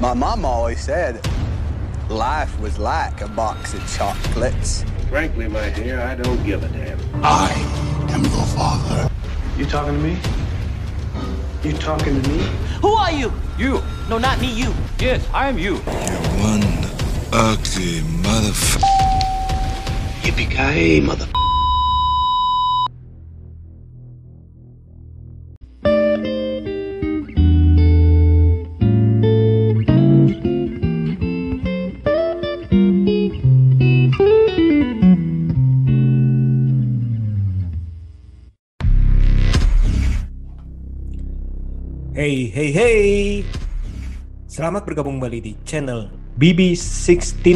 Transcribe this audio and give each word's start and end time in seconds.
My 0.00 0.14
mom 0.14 0.44
always 0.44 0.80
said 0.80 1.26
life 2.08 2.56
was 2.60 2.78
like 2.78 3.20
a 3.20 3.26
box 3.26 3.74
of 3.74 3.84
chocolates. 3.96 4.84
Frankly, 5.08 5.48
my 5.48 5.70
dear, 5.70 6.00
I 6.00 6.14
don't 6.14 6.40
give 6.46 6.62
a 6.62 6.68
damn. 6.68 7.00
I 7.24 7.50
am 8.10 8.22
your 8.22 8.46
father. 8.54 9.10
You 9.56 9.66
talking 9.66 9.94
to 9.94 9.98
me? 9.98 10.16
You 11.64 11.72
talking 11.78 12.22
to 12.22 12.30
me? 12.30 12.38
Who 12.80 12.92
are 12.92 13.10
you? 13.10 13.32
You. 13.58 13.82
No, 14.08 14.18
not 14.18 14.40
me, 14.40 14.52
you. 14.52 14.72
Yes, 15.00 15.26
I 15.34 15.48
am 15.48 15.58
you. 15.58 15.74
You 15.74 16.18
one 16.38 16.62
ugly 17.32 18.02
motherfucker. 18.22 18.84
Yippee-ki-yay, 20.22 21.00
mother... 21.00 21.26
Hey 42.18 42.50
hey 42.50 42.74
hey. 42.74 43.06
Selamat 44.50 44.82
bergabung 44.82 45.22
kembali 45.22 45.38
di 45.38 45.52
channel 45.62 46.10
BB69 46.34 47.46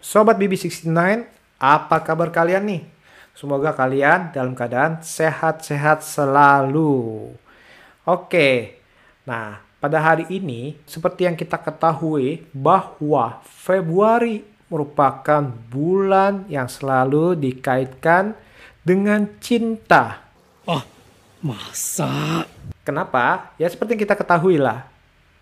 Sobat 0.00 0.40
BB69 0.40 0.88
Apa 1.60 2.00
kabar 2.00 2.32
kalian 2.32 2.64
nih? 2.64 2.88
Semoga 3.36 3.76
kalian 3.76 4.32
dalam 4.32 4.56
keadaan 4.56 5.04
sehat-sehat 5.04 6.00
selalu. 6.00 7.28
Oke 8.08 8.80
Nah 9.28 9.60
pada 9.84 10.00
hari 10.00 10.24
ini 10.32 10.80
Seperti 10.88 11.28
yang 11.28 11.36
kita 11.36 11.60
ketahui 11.60 12.48
Bahwa 12.56 13.44
Februari 13.44 14.48
merupakan 14.72 15.44
bulan 15.44 16.48
yang 16.48 16.72
selalu 16.72 17.36
dikaitkan 17.36 18.32
dengan 18.80 19.28
cinta 19.44 20.32
Masa? 21.42 22.46
Kenapa? 22.86 23.50
Ya 23.58 23.66
seperti 23.66 23.98
yang 23.98 24.06
kita 24.06 24.14
ketahui 24.14 24.62
lah 24.62 24.86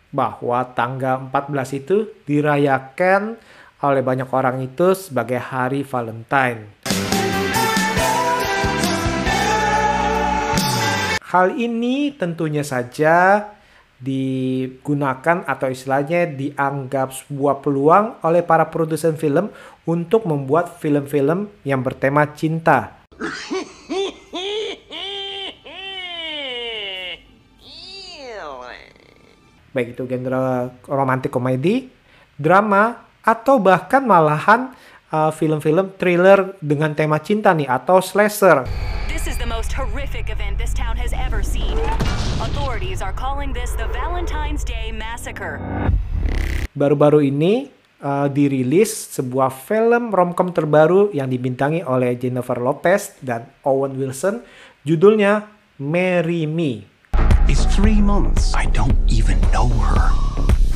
bahwa 0.09 0.65
tanggal 0.73 1.29
14 1.29 1.77
itu 1.77 2.09
dirayakan 2.25 3.37
oleh 3.85 4.01
banyak 4.01 4.25
orang 4.33 4.65
itu 4.65 4.97
sebagai 4.97 5.37
hari 5.37 5.85
Valentine. 5.85 6.73
Hal 11.21 11.53
ini 11.61 12.17
tentunya 12.17 12.65
saja 12.65 13.53
digunakan 14.01 15.45
atau 15.45 15.69
istilahnya 15.69 16.33
dianggap 16.33 17.13
sebuah 17.13 17.61
peluang 17.61 18.25
oleh 18.25 18.41
para 18.41 18.73
produsen 18.73 19.21
film 19.21 19.53
untuk 19.85 20.25
membuat 20.25 20.81
film-film 20.81 21.53
yang 21.61 21.85
bertema 21.85 22.25
cinta. 22.33 23.05
baik 29.71 29.95
itu 29.99 30.07
genre 30.07 30.75
romantic 30.91 31.31
komedi, 31.31 31.91
drama, 32.35 33.07
atau 33.21 33.61
bahkan 33.61 34.03
malahan 34.03 34.73
uh, 35.13 35.31
film-film 35.31 35.95
thriller 36.01 36.57
dengan 36.59 36.97
tema 36.97 37.21
cinta 37.21 37.55
nih 37.55 37.69
atau 37.69 38.03
slasher. 38.03 38.65
This 39.11 39.27
is 39.27 39.37
the 39.37 39.47
most 39.47 39.75
horrific 39.75 40.31
event 40.33 40.57
this 40.57 40.73
town 40.73 40.97
has 40.97 41.13
ever 41.13 41.45
seen. 41.45 41.77
Authorities 42.41 43.05
are 43.05 43.13
calling 43.13 43.53
this 43.53 43.77
the 43.77 43.91
Valentine's 43.93 44.65
Day 44.65 44.95
Massacre. 44.95 45.61
Baru-baru 46.73 47.29
ini 47.29 47.69
uh, 48.01 48.31
dirilis 48.33 49.13
sebuah 49.13 49.53
film 49.53 50.15
romcom 50.15 50.55
terbaru 50.55 51.13
yang 51.13 51.29
dibintangi 51.29 51.85
oleh 51.85 52.17
Jennifer 52.17 52.57
Lopez 52.57 53.19
dan 53.21 53.51
Owen 53.67 53.99
Wilson, 53.99 54.41
judulnya 54.87 55.47
Marry 55.77 56.49
Me. 56.49 56.90
It's 57.51 57.67
three 57.67 57.99
months. 57.99 58.55
I 58.55 58.71
don't 58.71 58.95
even 59.11 59.35
know 59.51 59.67
her. 59.67 60.15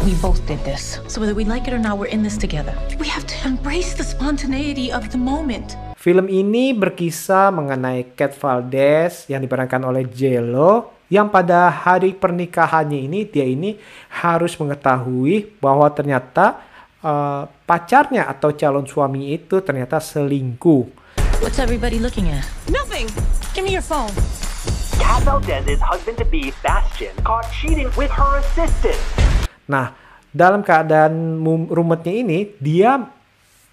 We 0.02 0.18
both 0.18 0.42
did 0.50 0.58
this. 0.66 0.98
So 1.06 1.22
whether 1.22 1.30
we 1.30 1.46
like 1.46 1.70
it 1.70 1.72
or 1.72 1.78
not, 1.78 2.02
we're 2.02 2.10
in 2.10 2.26
this 2.26 2.34
together. 2.34 2.74
We 2.98 3.06
have 3.06 3.22
to 3.30 3.36
embrace 3.46 3.94
the 3.94 4.02
spontaneity 4.02 4.90
of 4.90 5.14
the 5.14 5.20
moment. 5.22 5.78
Film 5.94 6.26
ini 6.26 6.74
berkisah 6.74 7.54
mengenai 7.54 8.18
Kat 8.18 8.34
Valdez 8.34 9.30
yang 9.30 9.46
diperankan 9.46 9.86
oleh 9.86 10.02
J.Lo 10.02 10.98
yang 11.14 11.30
pada 11.30 11.70
hari 11.70 12.10
pernikahannya 12.10 13.06
ini 13.06 13.22
dia 13.22 13.46
ini 13.46 13.78
harus 14.10 14.58
mengetahui 14.58 15.62
bahwa 15.62 15.86
ternyata 15.94 16.58
uh, 17.06 17.46
pacarnya 17.70 18.26
atau 18.26 18.50
calon 18.50 18.82
suami 18.82 19.30
itu 19.30 19.62
ternyata 19.62 20.02
selingkuh. 20.02 20.90
What's 21.38 21.62
everybody 21.62 22.02
looking 22.02 22.34
at? 22.34 22.42
Nothing. 22.66 23.06
Give 23.54 23.62
me 23.62 23.70
your 23.70 23.86
phone. 23.86 24.10
Kat 25.00 25.26
Valdez's 25.26 25.82
husband-to-be, 25.82 26.54
Bastian, 26.62 27.14
caught 27.26 27.46
cheating 27.50 27.90
with 27.98 28.10
her 28.14 28.38
assistant. 28.38 28.98
Nah, 29.66 29.90
dalam 30.30 30.62
keadaan 30.62 31.38
mum- 31.42 31.66
rumetnya 31.66 32.14
ini, 32.14 32.54
dia 32.62 33.02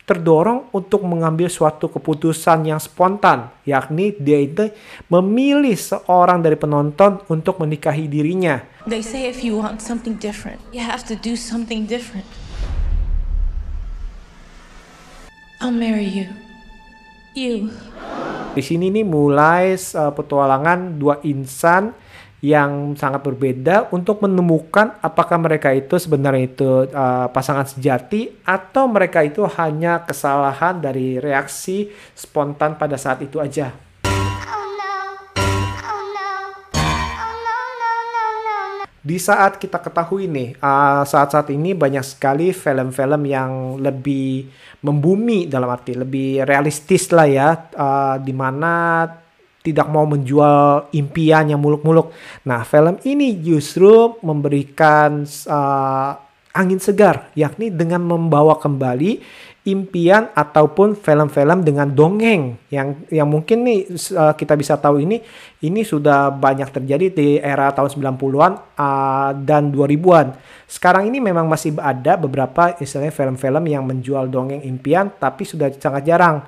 terdorong 0.01 0.73
untuk 0.73 1.05
mengambil 1.05 1.45
suatu 1.47 1.87
keputusan 1.87 2.65
yang 2.65 2.81
spontan, 2.81 3.53
yakni 3.63 4.17
dia 4.17 4.41
itu 4.41 4.73
memilih 5.07 5.77
seorang 5.77 6.41
dari 6.41 6.57
penonton 6.57 7.21
untuk 7.29 7.61
menikahi 7.61 8.09
dirinya. 8.09 8.65
They 8.89 9.05
say 9.05 9.29
if 9.29 9.45
you 9.45 9.61
want 9.61 9.79
something 9.79 10.17
different, 10.17 10.57
you 10.73 10.81
have 10.81 11.05
to 11.05 11.13
do 11.13 11.37
something 11.37 11.85
different. 11.85 12.25
I'll 15.61 15.69
marry 15.69 16.09
you. 16.09 16.41
You. 17.31 17.71
Di 18.51 18.59
sini 18.59 18.91
nih 18.91 19.07
mulai 19.07 19.79
uh, 19.79 20.11
petualangan 20.11 20.99
dua 20.99 21.23
insan 21.23 21.95
yang 22.41 22.97
sangat 22.97 23.21
berbeda 23.21 23.93
untuk 23.93 24.25
menemukan 24.25 24.97
apakah 24.99 25.37
mereka 25.37 25.69
itu 25.71 26.01
sebenarnya 26.01 26.43
itu 26.49 26.69
uh, 26.89 27.29
pasangan 27.29 27.69
sejati 27.69 28.43
atau 28.43 28.89
mereka 28.89 29.21
itu 29.21 29.45
hanya 29.45 30.01
kesalahan 30.03 30.81
dari 30.81 31.21
reaksi 31.21 31.93
spontan 32.17 32.75
pada 32.75 32.97
saat 32.97 33.21
itu 33.21 33.37
aja. 33.37 33.91
Di 39.01 39.17
saat 39.17 39.57
kita 39.57 39.81
ketahui 39.81 40.29
nih, 40.29 40.62
uh, 40.62 41.01
saat-saat 41.01 41.50
ini 41.50 41.73
banyak 41.73 42.06
sekali 42.06 42.53
film-film 42.53 43.25
yang 43.25 43.81
lebih 43.81 44.45
membumi 44.85 45.50
dalam 45.50 45.73
arti 45.73 45.97
lebih 45.97 46.45
realistis 46.45 47.09
lah 47.09 47.25
ya, 47.25 47.50
uh, 47.73 48.22
di 48.22 48.29
mana 48.29 49.01
tidak 49.66 49.90
mau 49.90 50.06
menjual 50.06 50.94
impian 50.94 51.50
yang 51.50 51.57
muluk-muluk. 51.57 52.13
Nah, 52.45 52.61
film 52.61 53.01
ini 53.01 53.41
justru 53.41 54.22
memberikan 54.22 55.25
uh, 55.50 56.11
angin 56.53 56.78
segar, 56.78 57.34
yakni 57.34 57.73
dengan 57.73 58.06
membawa 58.06 58.61
kembali 58.61 59.22
impian 59.61 60.33
ataupun 60.33 60.97
film-film 60.97 61.61
dengan 61.61 61.85
dongeng 61.85 62.57
yang 62.73 62.97
yang 63.13 63.29
mungkin 63.29 63.61
nih 63.61 63.94
uh, 64.17 64.33
kita 64.33 64.57
bisa 64.57 64.73
tahu 64.81 65.05
ini 65.05 65.22
ini 65.61 65.85
sudah 65.85 66.33
banyak 66.33 66.66
terjadi 66.73 67.13
di 67.13 67.27
era 67.38 67.69
tahun 67.69 68.17
90-an 68.17 68.51
uh, 68.57 69.31
dan 69.38 69.69
2000-an. 69.69 70.33
Sekarang 70.66 71.05
ini 71.05 71.22
memang 71.22 71.45
masih 71.45 71.77
ada 71.77 72.17
beberapa 72.17 72.73
istilahnya 72.81 73.13
film-film 73.13 73.63
yang 73.69 73.85
menjual 73.85 74.33
dongeng 74.33 74.66
impian 74.66 75.13
tapi 75.13 75.45
sudah 75.45 75.69
sangat 75.78 76.09
jarang. 76.09 76.41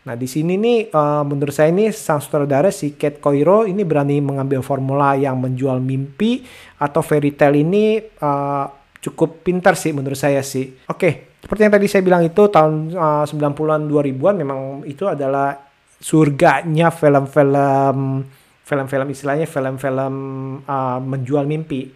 Nah, 0.00 0.16
di 0.16 0.30
sini 0.30 0.54
nih 0.56 0.94
uh, 0.94 1.26
menurut 1.26 1.52
saya 1.52 1.74
ini 1.74 1.92
sang 1.92 2.22
sutradara 2.22 2.72
si 2.72 2.94
Kate 2.96 3.20
Koiro 3.20 3.66
ini 3.66 3.84
berani 3.84 4.22
mengambil 4.22 4.64
formula 4.64 5.12
yang 5.18 5.36
menjual 5.42 5.82
mimpi 5.82 6.46
atau 6.80 7.02
fairy 7.04 7.34
tale 7.36 7.60
ini 7.60 8.00
uh, 8.22 8.64
cukup 9.02 9.42
pintar 9.44 9.74
sih 9.74 9.90
menurut 9.90 10.16
saya 10.16 10.40
sih. 10.40 10.72
Oke, 10.88 11.29
seperti 11.40 11.60
yang 11.64 11.72
tadi 11.72 11.86
saya 11.88 12.02
bilang 12.04 12.22
itu 12.22 12.42
tahun 12.52 12.92
uh, 12.92 13.24
90-an 13.24 13.88
2000-an 13.88 14.34
memang 14.36 14.58
itu 14.84 15.08
adalah 15.08 15.56
surganya 16.00 16.92
film-film 16.92 18.24
film-film 18.64 19.08
istilahnya 19.10 19.50
film-film 19.50 20.14
uh, 20.62 20.98
menjual 21.02 21.42
mimpi. 21.42 21.90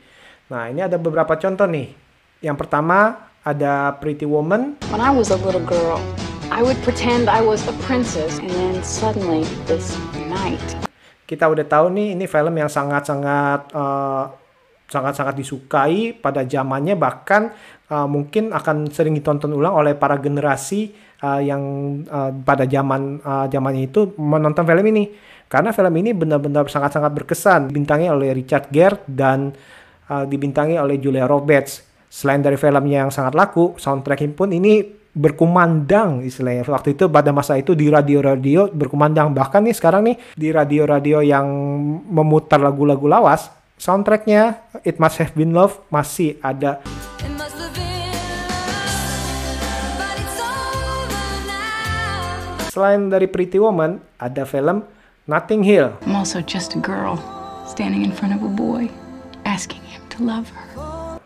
Nah, 0.51 0.69
ini 0.69 0.83
ada 0.83 0.99
beberapa 0.99 1.39
contoh 1.39 1.71
nih. 1.71 1.95
Yang 2.43 2.57
pertama 2.67 3.31
ada 3.47 3.95
Pretty 4.03 4.27
Woman. 4.27 4.75
When 4.91 4.99
I 4.99 5.15
was 5.15 5.31
a 5.31 5.39
little 5.39 5.63
girl, 5.63 6.03
I 6.51 6.61
would 6.67 6.77
pretend 6.83 7.31
I 7.31 7.41
was 7.41 7.65
a 7.71 7.77
princess, 7.87 8.43
and 8.43 8.51
then 8.53 8.75
suddenly, 8.83 9.47
this 9.65 9.97
night, 10.29 10.61
Kita 11.25 11.49
udah 11.49 11.65
tahu 11.65 11.89
nih 11.89 12.13
ini 12.13 12.29
film 12.29 12.53
yang 12.53 12.69
sangat-sangat 12.69 13.73
uh, 13.73 14.29
sangat-sangat 14.85 15.41
disukai 15.41 16.13
pada 16.13 16.45
zamannya 16.45 16.93
bahkan 17.01 17.49
uh, 17.91 18.07
mungkin 18.09 18.55
akan 18.55 18.89
sering 18.93 19.17
ditonton 19.17 19.53
ulang 19.53 19.75
oleh 19.77 19.99
para 19.99 20.17
generasi 20.21 20.95
uh, 21.21 21.41
yang 21.41 21.63
uh, 22.09 22.31
pada 22.45 22.65
zaman 22.65 23.21
uh, 23.21 23.47
zamannya 23.51 23.89
itu 23.91 24.15
menonton 24.17 24.65
film 24.65 24.85
ini 24.89 25.05
karena 25.49 25.71
film 25.71 25.95
ini 26.01 26.11
benar-benar 26.17 26.67
sangat-sangat 26.67 27.13
berkesan 27.13 27.61
bintangnya 27.71 28.17
oleh 28.17 28.33
Richard 28.35 28.73
Gere 28.73 29.05
dan 29.07 29.53
uh, 30.09 30.25
dibintangi 30.25 30.81
oleh 30.81 30.99
Julia 30.99 31.29
Roberts. 31.29 31.85
Selain 32.09 32.39
dari 32.39 32.55
filmnya 32.55 33.07
yang 33.07 33.11
sangat 33.11 33.35
laku, 33.35 33.75
soundtracknya 33.75 34.35
pun 34.39 34.55
ini 34.55 34.83
berkumandang 35.15 36.27
istilahnya. 36.27 36.67
Waktu 36.67 36.99
itu 36.99 37.07
pada 37.07 37.31
masa 37.31 37.55
itu 37.55 37.75
di 37.79 37.87
radio-radio 37.87 38.71
berkumandang. 38.71 39.31
Bahkan 39.31 39.67
nih 39.67 39.75
sekarang 39.75 40.03
nih 40.11 40.17
di 40.35 40.51
radio-radio 40.51 41.23
yang 41.23 41.47
memutar 42.07 42.59
lagu-lagu 42.59 43.07
lawas, 43.07 43.51
soundtracknya 43.79 44.59
It 44.83 44.99
Must 44.99 45.23
Have 45.23 45.35
Been 45.39 45.55
Love 45.55 45.83
masih 45.91 46.39
ada. 46.43 46.83
Selain 52.75 53.07
dari 53.07 53.31
Pretty 53.31 53.63
Woman, 53.63 54.03
ada 54.19 54.43
film 54.43 54.83
Nothing 55.31 55.63
Hill. 55.63 55.95
I'm 56.03 56.19
also 56.19 56.43
just 56.43 56.75
a 56.75 56.83
girl 56.83 57.23
standing 57.71 58.03
in 58.03 58.11
front 58.11 58.35
of 58.35 58.43
a 58.43 58.51
boy 58.51 58.91
asking 59.47 59.79
him 59.87 60.03
to 60.11 60.27
love 60.27 60.51
her. 60.51 60.67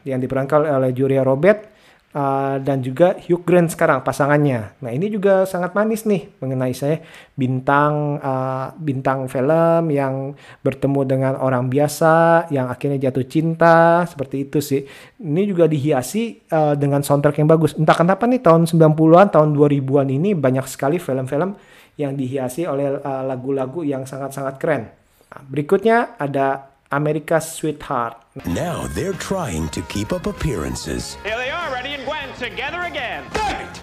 yang 0.04 0.20
diperankan 0.20 0.68
oleh 0.68 0.92
Julia 0.92 1.24
Robert 1.24 1.72
uh, 2.14 2.56
dan 2.62 2.80
juga 2.80 3.18
Hugh 3.20 3.42
Grant 3.44 3.72
sekarang 3.72 4.00
pasangannya. 4.04 4.78
Nah 4.80 4.90
ini 4.92 5.12
juga 5.12 5.44
sangat 5.44 5.76
manis 5.76 6.08
nih 6.08 6.30
mengenai 6.40 6.72
saya 6.72 7.02
bintang 7.36 8.22
uh, 8.22 8.72
bintang 8.78 9.28
film 9.28 9.92
yang 9.92 10.32
bertemu 10.64 11.00
dengan 11.04 11.32
orang 11.36 11.68
biasa 11.68 12.46
yang 12.54 12.72
akhirnya 12.72 13.10
jatuh 13.10 13.26
cinta 13.28 14.04
seperti 14.08 14.48
itu 14.48 14.58
sih. 14.62 14.82
Ini 15.20 15.42
juga 15.44 15.68
dihiasi 15.68 16.48
uh, 16.48 16.74
dengan 16.78 17.04
soundtrack 17.04 17.40
yang 17.40 17.50
bagus. 17.50 17.76
Entah 17.76 17.96
kenapa 17.96 18.24
nih 18.24 18.40
tahun 18.40 18.64
90-an, 18.70 19.34
tahun 19.34 19.48
2000-an 19.52 20.08
ini 20.08 20.32
banyak 20.32 20.64
sekali 20.70 20.96
film-film 20.96 21.58
yang 21.98 22.14
dihiasi 22.14 22.62
oleh 22.64 23.02
uh, 23.02 23.26
lagu-lagu 23.26 23.82
yang 23.82 24.06
sangat-sangat 24.06 24.54
keren. 24.62 24.86
Nah, 25.28 25.42
berikutnya 25.44 26.16
ada 26.16 26.77
America's 26.88 27.44
Sweetheart. 27.44 28.16
Now 28.48 28.88
they're 28.96 29.16
trying 29.16 29.68
to 29.76 29.84
keep 29.92 30.12
up 30.12 30.24
appearances. 30.24 31.20
Here 31.20 31.36
they 31.36 31.52
are, 31.52 31.68
Eddie 31.76 32.00
and 32.00 32.04
Gwen, 32.08 32.32
together 32.40 32.86
again. 32.88 33.28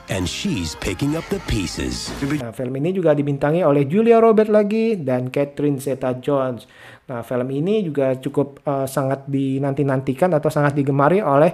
And 0.09 0.29
she's 0.29 0.77
picking 0.77 1.17
up 1.17 1.25
the 1.33 1.41
pieces. 1.49 2.13
Nah, 2.21 2.53
film 2.53 2.77
ini 2.77 2.93
juga 2.93 3.17
dibintangi 3.17 3.65
oleh 3.65 3.89
Julia 3.89 4.21
Robert 4.21 4.49
lagi 4.53 4.97
dan 5.01 5.33
Catherine 5.33 5.81
Zeta-Jones. 5.81 6.69
Nah, 7.09 7.21
film 7.25 7.49
ini 7.49 7.81
juga 7.85 8.13
cukup 8.17 8.61
uh, 8.65 8.85
sangat 8.85 9.25
dinanti-nantikan 9.25 10.33
atau 10.33 10.49
sangat 10.53 10.77
digemari 10.77 11.21
oleh 11.21 11.53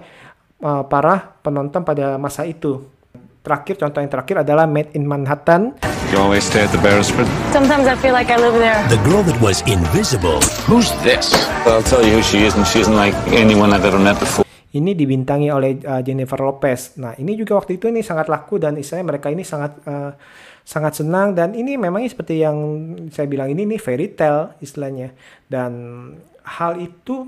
uh, 0.63 0.83
para 0.87 1.39
penonton 1.43 1.83
pada 1.83 2.19
masa 2.19 2.47
itu. 2.47 3.00
Terakhir, 3.41 3.73
contoh 3.81 4.05
yang 4.05 4.11
terakhir 4.13 4.45
adalah 4.45 4.69
Made 4.69 4.93
in 4.93 5.09
Manhattan. 5.09 5.73
You 6.13 6.21
always 6.21 6.45
stay 6.45 6.61
at 6.61 6.69
the 6.69 6.77
Beresford? 6.77 7.25
Sometimes 7.49 7.89
I 7.89 7.97
feel 7.97 8.13
like 8.13 8.29
I 8.29 8.37
live 8.37 8.53
there. 8.53 8.77
The 8.85 9.01
girl 9.01 9.25
that 9.25 9.33
was 9.41 9.65
invisible. 9.65 10.37
Who's 10.69 10.93
this? 11.01 11.33
I'll 11.65 11.81
tell 11.81 12.05
you 12.05 12.21
who 12.21 12.21
she 12.21 12.45
is, 12.45 12.53
and 12.53 12.69
she 12.69 12.85
isn't 12.85 12.93
like 12.93 13.17
anyone 13.33 13.73
I've 13.73 13.81
ever 13.81 13.97
met 13.97 14.21
before. 14.21 14.45
Ini 14.45 14.93
dibintangi 14.93 15.49
oleh 15.49 15.81
uh, 15.81 16.05
Jennifer 16.05 16.37
Lopez. 16.37 17.01
Nah, 17.01 17.17
ini 17.17 17.33
juga 17.33 17.57
waktu 17.57 17.81
itu 17.81 17.89
ini 17.89 18.05
sangat 18.05 18.29
laku 18.29 18.61
dan 18.61 18.77
istilahnya 18.77 19.17
mereka 19.17 19.33
ini 19.33 19.41
sangat 19.41 19.73
uh, 19.89 20.13
sangat 20.61 21.01
senang 21.01 21.33
dan 21.33 21.57
ini 21.57 21.81
memangnya 21.81 22.13
seperti 22.13 22.45
yang 22.45 22.57
saya 23.09 23.25
bilang 23.25 23.49
ini 23.49 23.65
nih 23.65 23.81
fairy 23.81 24.13
tale 24.13 24.53
istilahnya. 24.61 25.17
Dan 25.49 25.73
hal 26.45 26.77
itu 26.77 27.25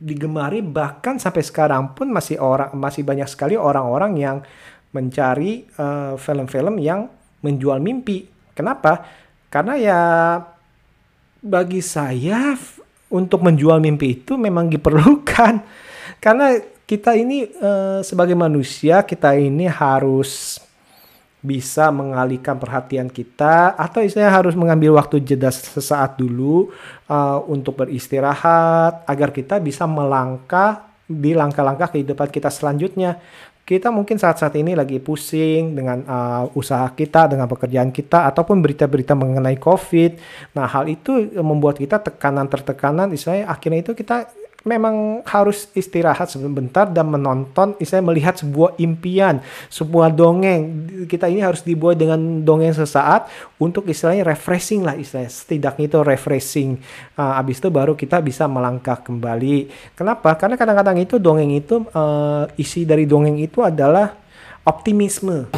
digemari 0.00 0.64
bahkan 0.64 1.20
sampai 1.20 1.44
sekarang 1.44 1.92
pun 1.92 2.08
masih 2.10 2.40
orang 2.40 2.72
masih 2.74 3.04
banyak 3.06 3.28
sekali 3.28 3.60
orang-orang 3.60 4.12
yang 4.16 4.36
mencari 4.94 5.66
uh, 5.76 6.14
film-film 6.14 6.78
yang 6.78 7.10
menjual 7.42 7.82
mimpi. 7.82 8.24
Kenapa? 8.54 9.04
Karena 9.50 9.74
ya 9.74 10.00
bagi 11.42 11.84
saya 11.84 12.56
untuk 13.12 13.44
menjual 13.44 13.82
mimpi 13.82 14.22
itu 14.22 14.38
memang 14.38 14.70
diperlukan. 14.70 15.60
Karena 16.24 16.56
kita 16.86 17.18
ini 17.18 17.50
uh, 17.60 18.00
sebagai 18.00 18.38
manusia 18.38 19.02
kita 19.02 19.34
ini 19.34 19.66
harus 19.68 20.62
bisa 21.44 21.92
mengalihkan 21.92 22.56
perhatian 22.56 23.12
kita 23.12 23.76
atau 23.76 24.00
istilahnya 24.00 24.32
harus 24.32 24.56
mengambil 24.56 24.96
waktu 24.96 25.20
jeda 25.20 25.52
sesaat 25.52 26.16
dulu 26.16 26.72
uh, 27.04 27.44
untuk 27.44 27.84
beristirahat 27.84 29.04
agar 29.04 29.28
kita 29.28 29.60
bisa 29.60 29.84
melangkah 29.84 30.88
di 31.04 31.36
langkah-langkah 31.36 31.92
kehidupan 31.92 32.32
kita 32.32 32.48
selanjutnya 32.48 33.20
kita 33.64 33.88
mungkin 33.88 34.20
saat-saat 34.20 34.52
ini 34.60 34.76
lagi 34.76 35.00
pusing 35.00 35.72
dengan 35.72 36.04
uh, 36.04 36.44
usaha 36.52 36.84
kita, 36.92 37.32
dengan 37.32 37.48
pekerjaan 37.48 37.88
kita, 37.88 38.28
ataupun 38.28 38.60
berita-berita 38.60 39.16
mengenai 39.16 39.56
COVID. 39.56 40.12
Nah, 40.52 40.68
hal 40.68 40.84
itu 40.84 41.32
membuat 41.40 41.80
kita 41.80 41.96
tekanan-tertekanan, 42.04 43.16
istilahnya 43.16 43.48
akhirnya 43.48 43.80
itu 43.80 43.96
kita 43.96 44.28
memang 44.64 45.20
harus 45.28 45.68
istirahat 45.76 46.32
sebentar 46.32 46.88
dan 46.88 47.12
menonton, 47.12 47.76
istilahnya 47.76 48.08
melihat 48.08 48.34
sebuah 48.40 48.80
impian, 48.80 49.44
sebuah 49.68 50.08
dongeng. 50.10 50.88
Kita 51.04 51.28
ini 51.28 51.44
harus 51.44 51.60
dibuat 51.60 52.00
dengan 52.00 52.40
dongeng 52.40 52.72
sesaat 52.72 53.28
untuk 53.60 53.84
istilahnya 53.84 54.24
refreshing 54.24 54.80
lah 54.80 54.96
istilahnya. 54.96 55.30
Setidaknya 55.30 55.84
itu 55.92 55.98
refreshing. 56.00 56.70
Uh, 57.14 57.36
abis 57.36 57.60
itu 57.60 57.68
baru 57.68 57.92
kita 57.92 58.24
bisa 58.24 58.48
melangkah 58.48 58.96
kembali. 58.96 59.68
Kenapa? 59.92 60.32
Karena 60.40 60.56
kadang-kadang 60.56 60.96
itu 60.96 61.20
dongeng 61.20 61.52
itu 61.52 61.84
uh, 61.92 62.48
isi 62.56 62.88
dari 62.88 63.04
dongeng 63.04 63.36
itu 63.36 63.60
adalah 63.60 64.16
optimisme. 64.64 65.52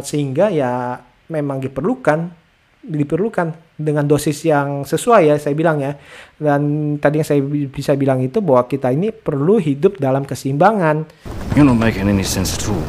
Sehingga 0.00 0.48
ya 0.48 0.96
memang 1.28 1.60
diperlukan 1.60 2.32
diperlukan 2.80 3.69
dengan 3.80 4.04
dosis 4.04 4.44
yang 4.44 4.84
sesuai 4.84 5.32
ya 5.32 5.34
saya 5.40 5.56
bilang 5.56 5.80
ya 5.80 5.96
dan 6.36 6.94
tadi 7.00 7.24
yang 7.24 7.28
saya 7.28 7.40
bisa 7.66 7.96
bilang 7.96 8.20
itu 8.20 8.44
bahwa 8.44 8.68
kita 8.68 8.92
ini 8.92 9.08
perlu 9.10 9.56
hidup 9.56 9.96
dalam 9.96 10.28
keseimbangan 10.28 11.08
You 11.56 11.64
don't 11.64 11.80
make 11.80 11.96
any 11.96 12.14
sense 12.22 12.60
at 12.60 12.64
all. 12.68 12.84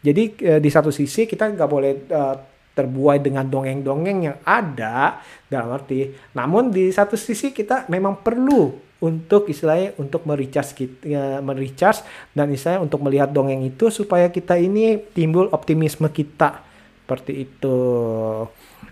jadi 0.00 0.22
eh, 0.56 0.60
di 0.64 0.70
satu 0.72 0.88
sisi 0.88 1.28
kita 1.28 1.52
nggak 1.52 1.68
boleh 1.68 1.92
eh, 2.08 2.36
terbuai 2.72 3.20
dengan 3.20 3.44
dongeng-dongeng 3.44 4.18
yang 4.24 4.36
ada 4.48 5.20
dalam 5.44 5.76
arti 5.76 6.08
namun 6.32 6.72
di 6.72 6.88
satu 6.88 7.20
sisi 7.20 7.52
kita 7.52 7.84
memang 7.92 8.24
perlu 8.24 8.92
untuk 9.02 9.50
istilahnya 9.50 9.98
untuk 9.98 10.22
mericharge 10.22 10.78
kita, 10.78 11.42
mericharge 11.42 12.06
dan 12.30 12.46
istilahnya 12.54 12.86
untuk 12.86 13.02
melihat 13.02 13.34
dongeng 13.34 13.66
itu 13.66 13.90
supaya 13.90 14.30
kita 14.30 14.54
ini 14.54 14.94
timbul 15.10 15.50
optimisme 15.50 16.06
kita 16.06 16.62
seperti 17.02 17.44
itu. 17.50 17.76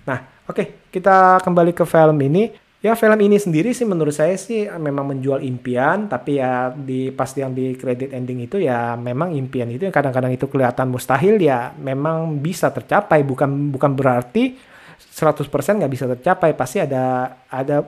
Nah, 0.05 0.19
oke, 0.51 0.91
kita 0.91 1.39
kembali 1.47 1.73
ke 1.73 1.87
film 1.87 2.19
ini. 2.27 2.51
Ya, 2.81 2.97
film 2.97 3.21
ini 3.21 3.37
sendiri 3.37 3.77
sih 3.77 3.85
menurut 3.85 4.17
saya 4.17 4.41
sih 4.41 4.65
memang 4.65 5.13
menjual 5.13 5.45
impian, 5.45 6.09
tapi 6.09 6.41
ya 6.41 6.73
di 6.73 7.13
pas 7.13 7.29
yang 7.37 7.53
di 7.53 7.77
credit 7.77 8.17
ending 8.17 8.49
itu 8.49 8.57
ya 8.57 8.97
memang 8.97 9.37
impian 9.37 9.69
itu 9.69 9.85
yang 9.85 9.93
kadang-kadang 9.93 10.33
itu 10.33 10.49
kelihatan 10.49 10.89
mustahil 10.89 11.37
ya 11.37 11.77
memang 11.77 12.41
bisa 12.41 12.73
tercapai, 12.73 13.21
bukan 13.21 13.69
bukan 13.69 13.93
berarti 13.93 14.57
100% 15.13 15.45
nggak 15.77 15.93
bisa 15.93 16.09
tercapai, 16.09 16.57
pasti 16.57 16.81
ada 16.81 17.37
ada 17.53 17.85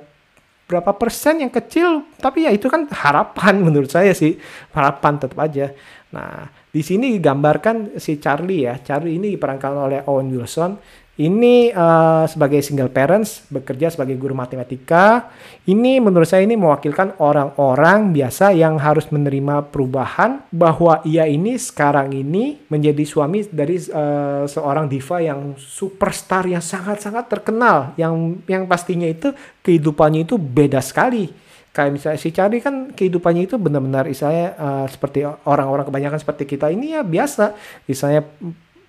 berapa 0.68 0.92
persen 0.92 1.40
yang 1.40 1.52
kecil, 1.52 2.04
tapi 2.20 2.44
ya 2.44 2.52
itu 2.52 2.68
kan 2.68 2.84
harapan 2.92 3.60
menurut 3.66 3.88
saya 3.88 4.12
sih, 4.12 4.36
harapan 4.76 5.16
tetap 5.16 5.40
aja. 5.40 5.72
Nah, 6.12 6.52
di 6.68 6.84
sini 6.84 7.16
digambarkan 7.16 7.96
si 7.96 8.20
Charlie 8.20 8.68
ya, 8.68 8.76
Charlie 8.84 9.16
ini 9.16 9.32
diperankan 9.32 9.72
oleh 9.72 10.00
Owen 10.04 10.28
Wilson 10.28 10.76
ini 11.20 11.68
uh, 11.68 12.24
sebagai 12.24 12.64
single 12.64 12.88
parents 12.88 13.44
bekerja 13.52 13.92
sebagai 13.92 14.16
guru 14.16 14.32
matematika. 14.32 15.28
Ini 15.68 16.00
menurut 16.00 16.24
saya 16.24 16.48
ini 16.48 16.56
mewakilkan 16.56 17.20
orang-orang 17.20 18.16
biasa 18.16 18.56
yang 18.56 18.80
harus 18.80 19.12
menerima 19.12 19.68
perubahan 19.68 20.40
bahwa 20.48 21.04
ia 21.04 21.28
ini 21.28 21.60
sekarang 21.60 22.16
ini 22.16 22.64
menjadi 22.72 23.04
suami 23.04 23.44
dari 23.52 23.76
uh, 23.92 24.48
seorang 24.48 24.88
diva 24.88 25.20
yang 25.20 25.52
superstar 25.60 26.48
yang 26.48 26.64
sangat-sangat 26.64 27.28
terkenal. 27.28 27.92
Yang 28.00 28.40
yang 28.48 28.64
pastinya 28.64 29.04
itu 29.04 29.36
kehidupannya 29.60 30.24
itu 30.24 30.40
beda 30.40 30.80
sekali. 30.80 31.28
Kayak 31.72 31.92
misalnya 31.92 32.20
si 32.20 32.28
Cari 32.32 32.60
kan 32.60 32.92
kehidupannya 32.92 33.48
itu 33.48 33.56
benar-benar 33.60 34.04
istilahnya 34.08 34.48
uh, 34.56 34.86
seperti 34.88 35.24
orang-orang 35.24 35.88
kebanyakan 35.88 36.20
seperti 36.20 36.44
kita 36.56 36.72
ini 36.72 36.96
ya 36.96 37.04
biasa. 37.04 37.56
Misalnya 37.88 38.28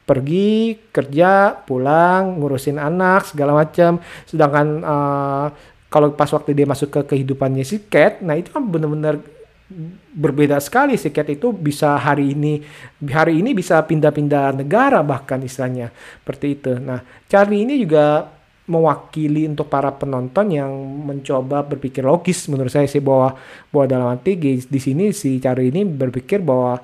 pergi 0.03 0.75
kerja 0.91 1.55
pulang 1.63 2.39
ngurusin 2.39 2.75
anak 2.75 3.31
segala 3.31 3.55
macam 3.55 4.03
sedangkan 4.27 4.67
uh, 4.83 5.47
kalau 5.87 6.11
pas 6.11 6.27
waktu 6.31 6.51
dia 6.51 6.67
masuk 6.67 6.91
ke 6.91 7.01
kehidupannya 7.15 7.63
si 7.63 7.87
Cat 7.87 8.19
nah 8.19 8.35
itu 8.35 8.51
kan 8.51 8.63
benar-benar 8.67 9.19
berbeda 10.13 10.61
sekali. 10.61 10.95
Si 10.99 11.09
Cat 11.09 11.29
itu 11.31 11.49
bisa 11.51 11.97
hari 11.97 12.35
ini 12.37 12.61
hari 13.09 13.41
ini 13.41 13.57
bisa 13.57 13.81
pindah-pindah 13.81 14.53
negara 14.53 15.01
bahkan 15.01 15.41
istilahnya. 15.41 15.89
Seperti 16.21 16.47
itu. 16.53 16.71
Nah 16.77 17.01
Charlie 17.27 17.65
ini 17.65 17.81
juga 17.81 18.29
mewakili 18.63 19.43
untuk 19.43 19.67
para 19.67 19.91
penonton 19.91 20.47
yang 20.47 20.71
mencoba 21.03 21.67
berpikir 21.67 21.99
logis 21.99 22.47
menurut 22.47 22.71
saya 22.71 22.87
sih 22.87 23.03
bahwa 23.03 23.35
bahwa 23.67 23.85
dalam 23.91 24.07
arti 24.15 24.39
di 24.63 24.79
sini 24.79 25.11
si 25.11 25.35
Charlie 25.43 25.67
ini 25.67 25.83
berpikir 25.83 26.39
bahwa 26.39 26.79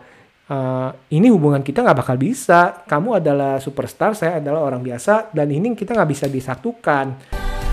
uh, 0.49 0.89
ini 1.13 1.29
hubungan 1.29 1.61
kita 1.61 1.85
nggak 1.85 1.99
bakal 2.03 2.17
bisa. 2.17 2.83
Kamu 2.89 3.21
adalah 3.21 3.61
superstar, 3.61 4.17
saya 4.17 4.41
adalah 4.41 4.65
orang 4.65 4.81
biasa, 4.81 5.31
dan 5.31 5.47
ini 5.53 5.77
kita 5.77 5.93
nggak 5.95 6.09
bisa 6.09 6.25
disatukan. 6.25 7.15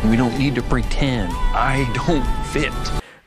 We 0.07 0.15
don't 0.15 0.37
need 0.37 0.55
to 0.61 0.65
pretend. 0.69 1.33
I 1.57 1.89
don't 1.97 2.23
fit. 2.53 2.73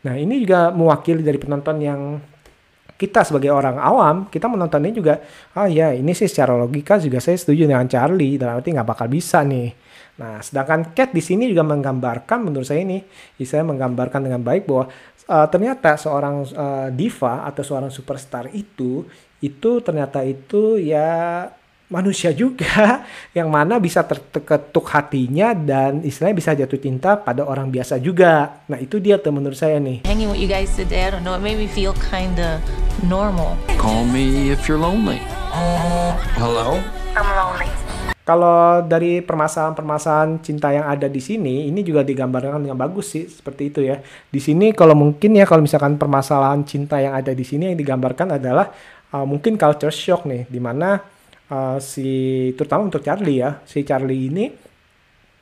Nah, 0.06 0.16
ini 0.16 0.46
juga 0.46 0.72
mewakili 0.72 1.26
dari 1.26 1.36
penonton 1.36 1.76
yang 1.84 2.22
kita 3.00 3.24
sebagai 3.24 3.52
orang 3.52 3.80
awam, 3.80 4.28
kita 4.28 4.52
menontonnya 4.52 4.92
juga, 4.92 5.24
ah 5.56 5.72
ya 5.72 5.96
ini 5.96 6.12
sih 6.12 6.28
secara 6.28 6.60
logika 6.60 7.00
juga 7.00 7.24
saya 7.24 7.40
setuju 7.40 7.64
dengan 7.64 7.88
Charlie, 7.88 8.36
dalam 8.36 8.60
arti 8.60 8.76
nggak 8.76 8.88
bakal 8.88 9.08
bisa 9.08 9.40
nih. 9.44 9.72
Nah, 10.20 10.44
sedangkan 10.44 10.92
Cat 10.92 11.16
di 11.16 11.24
sini 11.24 11.48
juga 11.48 11.64
menggambarkan, 11.64 12.44
menurut 12.44 12.68
saya 12.68 12.84
ini, 12.84 13.00
saya 13.40 13.64
menggambarkan 13.64 14.28
dengan 14.28 14.44
baik 14.44 14.68
bahwa 14.68 14.92
uh, 15.30 15.48
ternyata 15.48 15.94
seorang 15.96 16.44
uh, 16.58 16.88
diva 16.90 17.46
atau 17.46 17.62
seorang 17.62 17.94
superstar 17.94 18.50
itu, 18.50 19.06
itu 19.40 19.72
ternyata 19.86 20.26
itu 20.26 20.82
ya 20.82 21.48
manusia 21.90 22.30
juga 22.34 23.06
yang 23.38 23.50
mana 23.50 23.82
bisa 23.82 24.06
terketuk 24.06 24.86
hatinya 24.94 25.58
dan 25.58 26.06
istilahnya 26.06 26.38
bisa 26.38 26.52
jatuh 26.54 26.80
cinta 26.82 27.18
pada 27.18 27.46
orang 27.46 27.70
biasa 27.70 28.02
juga. 28.02 28.66
Nah 28.70 28.78
itu 28.82 28.98
dia 28.98 29.18
tuh 29.22 29.34
menurut 29.34 29.58
saya 29.58 29.78
nih. 29.78 30.06
Hanging 30.06 30.30
with 30.30 30.42
you 30.42 30.50
guys 30.50 30.74
today, 30.74 31.06
I 31.06 31.14
don't 31.14 31.26
know, 31.26 31.38
it 31.38 31.46
made 31.46 31.58
me 31.58 31.70
feel 31.70 31.94
kinda 32.10 32.62
normal. 33.06 33.58
Call 33.78 34.06
me 34.06 34.54
if 34.54 34.70
you're 34.70 34.82
lonely. 34.82 35.22
Hello? 36.38 36.78
Kalau 38.30 38.86
dari 38.86 39.26
permasalahan-permasalahan 39.26 40.38
cinta 40.46 40.70
yang 40.70 40.86
ada 40.86 41.10
di 41.10 41.18
sini, 41.18 41.66
ini 41.66 41.82
juga 41.82 42.06
digambarkan 42.06 42.62
dengan 42.62 42.78
bagus 42.78 43.18
sih, 43.18 43.26
seperti 43.26 43.74
itu 43.74 43.82
ya. 43.82 43.98
Di 44.30 44.38
sini 44.38 44.70
kalau 44.70 44.94
mungkin 44.94 45.34
ya, 45.34 45.50
kalau 45.50 45.66
misalkan 45.66 45.98
permasalahan 45.98 46.62
cinta 46.62 47.02
yang 47.02 47.18
ada 47.18 47.34
di 47.34 47.42
sini 47.42 47.74
yang 47.74 47.78
digambarkan 47.82 48.38
adalah 48.38 48.70
uh, 49.18 49.26
mungkin 49.26 49.58
culture 49.58 49.90
shock 49.90 50.30
nih, 50.30 50.46
di 50.46 50.62
mana 50.62 51.02
uh, 51.50 51.82
si 51.82 52.06
terutama 52.54 52.86
untuk 52.86 53.02
Charlie 53.02 53.42
ya, 53.42 53.66
si 53.66 53.82
Charlie 53.82 54.30
ini 54.30 54.46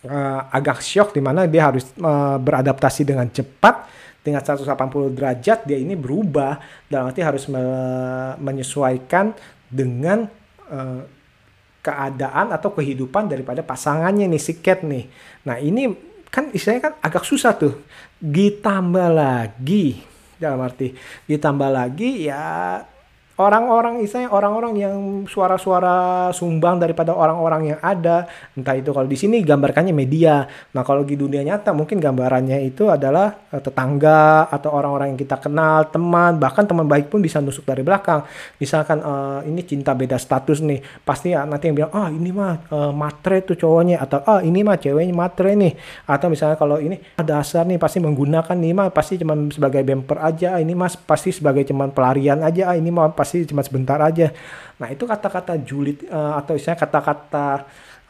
uh, 0.07 0.47
agak 0.47 0.79
shock 0.79 1.11
di 1.11 1.19
mana 1.19 1.43
dia 1.43 1.67
harus 1.67 1.91
uh, 1.99 2.39
beradaptasi 2.39 3.03
dengan 3.03 3.27
cepat 3.27 3.83
dengan 4.23 4.39
180 4.39 4.63
derajat 5.11 5.67
dia 5.67 5.75
ini 5.75 5.99
berubah 5.99 6.55
dalam 6.87 7.11
arti 7.11 7.19
harus 7.19 7.51
me 7.51 7.63
menyesuaikan 8.39 9.35
dengan 9.67 10.27
uh, 10.71 11.16
keadaan 11.87 12.51
atau 12.51 12.75
kehidupan 12.75 13.31
daripada 13.31 13.63
pasangannya 13.63 14.27
nih 14.27 14.41
si 14.43 14.59
nih. 14.59 15.07
Nah 15.47 15.55
ini 15.63 15.87
kan 16.27 16.51
istilahnya 16.51 16.91
kan 16.91 16.93
agak 16.99 17.23
susah 17.23 17.55
tuh. 17.55 17.79
Ditambah 18.19 19.07
lagi 19.15 20.03
dalam 20.37 20.61
arti 20.61 20.93
ditambah 21.25 21.69
lagi 21.73 22.29
ya 22.29 22.77
orang-orang 23.37 24.03
istilahnya 24.03 24.33
orang-orang 24.33 24.73
yang 24.75 24.97
suara-suara 25.29 26.29
sumbang 26.35 26.81
daripada 26.81 27.15
orang-orang 27.15 27.73
yang 27.73 27.79
ada 27.79 28.27
entah 28.57 28.75
itu 28.75 28.91
kalau 28.91 29.07
di 29.07 29.15
sini 29.15 29.39
gambarkannya 29.45 29.95
media. 29.95 30.43
Nah 30.75 30.83
kalau 30.83 31.07
di 31.07 31.15
dunia 31.15 31.45
nyata 31.47 31.71
mungkin 31.71 32.03
gambarannya 32.03 32.59
itu 32.67 32.91
adalah 32.91 33.47
uh, 33.55 33.61
tetangga 33.63 34.51
atau 34.51 34.75
orang-orang 34.75 35.15
yang 35.15 35.19
kita 35.21 35.39
kenal 35.39 35.87
teman 35.87 36.35
bahkan 36.35 36.67
teman 36.67 36.89
baik 36.89 37.07
pun 37.07 37.23
bisa 37.23 37.39
nusuk 37.39 37.63
dari 37.63 37.85
belakang. 37.85 38.27
Misalkan 38.59 38.99
uh, 38.99 39.39
ini 39.47 39.63
cinta 39.63 39.95
beda 39.95 40.19
status 40.19 40.59
nih 40.59 40.83
pasti 41.07 41.31
ya 41.31 41.47
nanti 41.47 41.69
yang 41.71 41.77
bilang 41.79 41.93
ah 41.95 42.09
ini 42.11 42.29
mah 42.35 42.53
uh, 42.73 42.91
matre 42.91 43.45
tuh 43.45 43.55
cowoknya 43.55 44.01
atau 44.03 44.19
ah 44.27 44.43
ini 44.43 44.65
mah 44.65 44.81
ceweknya 44.81 45.13
matre 45.15 45.55
nih. 45.55 45.77
Atau 46.09 46.27
misalnya 46.33 46.59
kalau 46.59 46.81
ini 46.81 46.99
ada 47.15 47.37
dasar 47.37 47.69
nih 47.69 47.77
pasti 47.77 48.01
menggunakan 48.01 48.57
nih 48.57 48.73
mah 48.73 48.89
pasti 48.89 49.21
cuma 49.21 49.37
sebagai 49.53 49.85
bumper 49.85 50.17
aja 50.17 50.57
ini 50.57 50.73
mas 50.73 50.97
pasti 50.97 51.29
sebagai 51.29 51.61
cuman 51.69 51.93
pelarian 51.93 52.41
aja 52.41 52.73
ini 52.73 52.89
mah 52.89 53.13
pasti 53.13 53.26
cuma 53.47 53.65
sebentar 53.65 53.99
aja. 53.99 54.31
Nah 54.79 54.87
itu 54.93 55.03
kata-kata 55.03 55.59
julid 55.59 56.05
uh, 56.07 56.39
atau 56.39 56.55
misalnya 56.55 56.79
kata-kata 56.79 57.47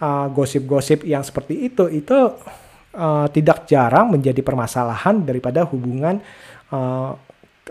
uh, 0.01 0.27
gosip-gosip 0.29 1.07
yang 1.07 1.25
seperti 1.25 1.69
itu 1.71 1.89
itu 1.89 2.17
uh, 2.93 3.27
tidak 3.33 3.65
jarang 3.65 4.13
menjadi 4.13 4.39
permasalahan 4.45 5.25
daripada 5.25 5.65
hubungan 5.65 6.21
uh, 6.69 7.17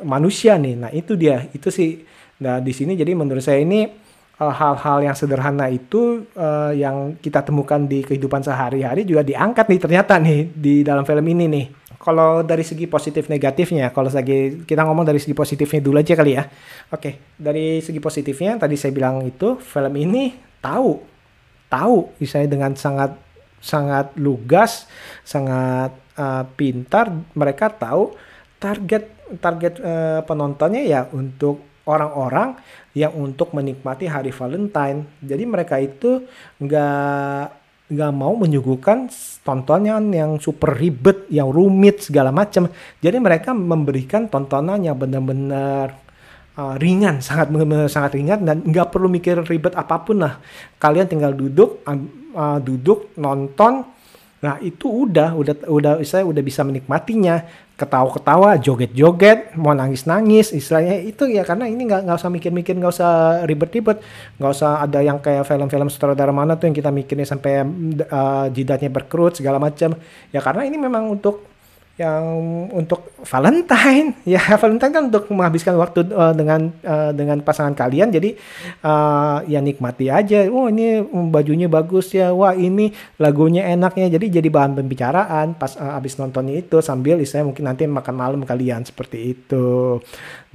manusia 0.02 0.58
nih. 0.58 0.74
Nah 0.74 0.90
itu 0.90 1.14
dia 1.14 1.46
itu 1.54 1.70
sih. 1.70 2.02
Nah 2.42 2.60
di 2.60 2.72
sini 2.74 2.98
jadi 2.98 3.16
menurut 3.16 3.40
saya 3.40 3.62
ini 3.62 3.88
hal-hal 4.36 5.00
yang 5.00 5.16
sederhana 5.16 5.72
itu 5.72 6.28
uh, 6.36 6.68
yang 6.76 7.16
kita 7.16 7.40
temukan 7.40 7.80
di 7.88 8.04
kehidupan 8.04 8.44
sehari-hari 8.44 9.08
juga 9.08 9.24
diangkat 9.24 9.64
nih 9.64 9.80
ternyata 9.80 10.20
nih 10.20 10.40
di 10.52 10.74
dalam 10.84 11.08
film 11.08 11.24
ini 11.24 11.44
nih 11.48 11.66
kalau 12.06 12.46
dari 12.46 12.62
segi 12.62 12.86
positif 12.86 13.26
negatifnya, 13.26 13.90
kalau 13.90 14.06
lagi 14.06 14.62
kita 14.62 14.86
ngomong 14.86 15.02
dari 15.02 15.18
segi 15.18 15.34
positifnya 15.34 15.82
dulu 15.82 15.98
aja 15.98 16.14
kali 16.14 16.38
ya. 16.38 16.46
Oke, 16.94 17.34
dari 17.34 17.82
segi 17.82 17.98
positifnya 17.98 18.54
tadi 18.62 18.78
saya 18.78 18.94
bilang 18.94 19.26
itu 19.26 19.58
film 19.58 19.90
ini 19.98 20.30
tahu, 20.62 21.02
tahu 21.66 22.14
misalnya 22.22 22.54
dengan 22.54 22.78
sangat 22.78 23.18
sangat 23.58 24.14
lugas, 24.22 24.86
sangat 25.26 25.98
uh, 26.14 26.46
pintar 26.54 27.10
mereka 27.34 27.74
tahu 27.74 28.14
target 28.62 29.10
target 29.42 29.82
uh, 29.82 30.22
penontonnya 30.22 30.86
ya 30.86 31.10
untuk 31.10 31.58
orang-orang 31.90 32.54
yang 32.94 33.18
untuk 33.18 33.50
menikmati 33.50 34.06
hari 34.06 34.30
Valentine. 34.30 35.10
Jadi 35.18 35.42
mereka 35.42 35.82
itu 35.82 36.22
nggak 36.62 37.65
nggak 37.86 38.12
mau 38.12 38.34
menyuguhkan 38.34 39.06
tontonan 39.46 40.10
yang 40.10 40.42
super 40.42 40.74
ribet, 40.74 41.30
yang 41.30 41.54
rumit 41.54 42.02
segala 42.02 42.34
macam. 42.34 42.66
Jadi 42.98 43.16
mereka 43.22 43.54
memberikan 43.54 44.26
tontonan 44.26 44.82
yang 44.82 44.98
benar-benar 44.98 45.94
uh, 46.58 46.74
ringan, 46.82 47.22
sangat 47.22 47.54
sangat 47.86 48.18
ringan 48.18 48.42
dan 48.42 48.56
nggak 48.66 48.90
perlu 48.90 49.06
mikir 49.06 49.38
ribet 49.46 49.78
apa 49.78 50.02
pun 50.02 50.18
lah. 50.26 50.42
Kalian 50.82 51.06
tinggal 51.06 51.32
duduk, 51.36 51.86
uh, 51.86 52.58
duduk 52.58 53.14
nonton. 53.14 53.95
Nah 54.44 54.60
itu 54.60 55.08
udah, 55.08 55.32
udah, 55.32 55.54
udah 55.68 55.92
saya 56.04 56.28
udah 56.28 56.42
bisa 56.44 56.60
menikmatinya 56.60 57.46
ketawa-ketawa, 57.76 58.56
joget-joget, 58.56 59.52
mau 59.60 59.76
nangis-nangis, 59.76 60.56
istilahnya 60.56 60.96
itu 61.04 61.28
ya 61.28 61.44
karena 61.44 61.68
ini 61.68 61.84
nggak 61.84 62.08
nggak 62.08 62.16
usah 62.16 62.32
mikir-mikir, 62.32 62.72
nggak 62.72 62.92
usah 62.92 63.44
ribet-ribet, 63.44 64.00
nggak 64.40 64.52
usah 64.52 64.80
ada 64.80 65.04
yang 65.04 65.20
kayak 65.20 65.44
film-film 65.44 65.92
sutradara 65.92 66.32
mana 66.32 66.56
tuh 66.56 66.72
yang 66.72 66.76
kita 66.76 66.88
mikirnya 66.88 67.28
sampai 67.28 67.68
uh, 68.08 68.48
jidatnya 68.48 68.88
berkerut 68.88 69.36
segala 69.36 69.60
macam. 69.60 69.92
Ya 70.32 70.40
karena 70.40 70.64
ini 70.64 70.80
memang 70.80 71.12
untuk 71.12 71.55
yang 71.96 72.24
untuk 72.76 73.08
Valentine. 73.24 74.12
Ya 74.36 74.42
Valentine 74.60 74.92
kan 74.92 75.04
untuk 75.08 75.32
menghabiskan 75.32 75.80
waktu 75.80 76.12
uh, 76.12 76.36
dengan 76.36 76.68
uh, 76.84 77.10
dengan 77.16 77.40
pasangan 77.40 77.72
kalian. 77.72 78.12
Jadi 78.12 78.36
uh, 78.84 79.40
ya 79.48 79.64
nikmati 79.64 80.12
aja. 80.12 80.44
Oh 80.52 80.68
ini 80.68 81.00
bajunya 81.32 81.66
bagus 81.72 82.12
ya. 82.12 82.36
Wah 82.36 82.52
ini 82.52 82.92
lagunya 83.16 83.64
enaknya. 83.72 84.12
Jadi 84.12 84.28
jadi 84.28 84.48
bahan 84.52 84.76
pembicaraan 84.76 85.56
pas 85.56 85.72
uh, 85.80 85.96
abis 85.96 86.20
nontonnya 86.20 86.60
itu 86.60 86.84
sambil 86.84 87.16
istilahnya 87.16 87.48
mungkin 87.48 87.64
nanti 87.64 87.88
makan 87.88 88.14
malam 88.14 88.40
kalian 88.44 88.84
seperti 88.84 89.32
itu 89.32 89.98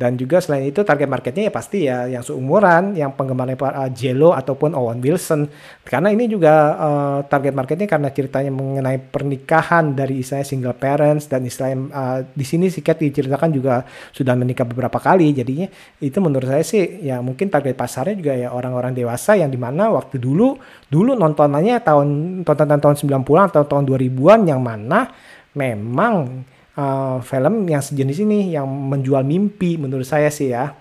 dan 0.02 0.18
juga 0.18 0.42
selain 0.42 0.66
itu 0.66 0.82
target 0.82 1.06
marketnya 1.06 1.44
ya 1.46 1.54
pasti 1.54 1.86
ya 1.86 2.10
yang 2.10 2.26
seumuran 2.26 2.98
yang 2.98 3.14
penggemarnya 3.14 3.54
uh, 3.62 3.86
Jello 3.94 4.34
ataupun 4.34 4.74
Owen 4.74 4.98
Wilson. 4.98 5.46
Karena 5.86 6.10
ini 6.10 6.26
juga 6.26 6.74
uh, 6.74 7.20
target 7.30 7.54
marketnya 7.54 7.86
karena 7.86 8.10
ceritanya 8.10 8.50
mengenai 8.50 8.98
pernikahan 8.98 9.94
dari 9.94 10.26
istilahnya 10.26 10.50
single 10.50 10.74
parents 10.74 11.30
dan 11.30 11.46
istilahnya 11.46 11.78
uh, 11.94 12.20
di 12.34 12.42
sini 12.42 12.74
si 12.74 12.82
Cat 12.82 12.98
diceritakan 12.98 13.54
juga 13.54 13.86
sudah 14.10 14.34
menikah 14.34 14.66
beberapa 14.66 14.98
kali. 14.98 15.38
Jadinya 15.38 15.70
itu 16.02 16.18
menurut 16.18 16.50
saya 16.50 16.66
sih 16.66 17.06
ya 17.06 17.22
mungkin 17.22 17.54
target 17.54 17.78
pasarnya 17.78 18.18
juga 18.18 18.34
ya 18.34 18.50
orang-orang 18.50 18.98
dewasa 18.98 19.38
yang 19.38 19.54
di 19.54 19.62
mana 19.62 19.94
waktu 19.94 20.18
dulu 20.18 20.58
dulu 20.90 21.14
nontonannya 21.14 21.78
tahun 21.86 22.42
tontonan 22.42 22.82
tahun 22.82 22.98
90-an 22.98 23.54
atau 23.54 23.70
tahun 23.70 23.86
2000-an 23.86 24.50
yang 24.50 24.66
mana 24.66 25.14
memang 25.54 26.42
uh, 26.82 27.22
film 27.22 27.70
yang 27.70 27.86
sejenis 27.86 28.26
ini 28.26 28.58
yang 28.58 28.66
menjual 28.66 29.22
mimpi 29.22 29.78
menurut 29.78 30.10
saya 30.10 30.34
sih 30.34 30.50
ya 30.50 30.74